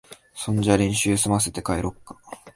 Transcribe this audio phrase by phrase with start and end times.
[0.33, 2.17] そんじゃ練習すませて、帰ろっか。